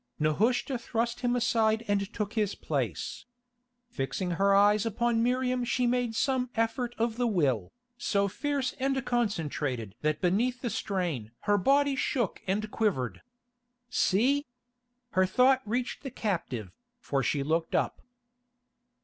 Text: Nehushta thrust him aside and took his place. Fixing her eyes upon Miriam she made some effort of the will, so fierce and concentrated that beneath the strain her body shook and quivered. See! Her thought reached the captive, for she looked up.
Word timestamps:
Nehushta 0.17 0.79
thrust 0.79 1.19
him 1.19 1.35
aside 1.35 1.85
and 1.87 2.11
took 2.11 2.33
his 2.33 2.55
place. 2.55 3.25
Fixing 3.91 4.31
her 4.31 4.51
eyes 4.55 4.83
upon 4.83 5.21
Miriam 5.21 5.63
she 5.63 5.85
made 5.85 6.15
some 6.15 6.49
effort 6.55 6.95
of 6.97 7.17
the 7.17 7.27
will, 7.27 7.71
so 7.99 8.27
fierce 8.27 8.73
and 8.79 9.05
concentrated 9.05 9.93
that 10.01 10.19
beneath 10.19 10.61
the 10.61 10.71
strain 10.71 11.29
her 11.41 11.55
body 11.59 11.95
shook 11.95 12.41
and 12.47 12.71
quivered. 12.71 13.21
See! 13.91 14.47
Her 15.11 15.27
thought 15.27 15.61
reached 15.67 16.01
the 16.01 16.09
captive, 16.09 16.71
for 16.99 17.21
she 17.21 17.43
looked 17.43 17.75
up. 17.75 18.01